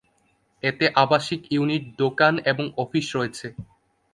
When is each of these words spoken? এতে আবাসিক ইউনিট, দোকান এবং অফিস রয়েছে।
এতে 0.63 0.85
আবাসিক 1.03 1.41
ইউনিট, 1.53 1.83
দোকান 2.01 2.33
এবং 2.51 2.65
অফিস 2.77 3.05
রয়েছে। 3.17 3.47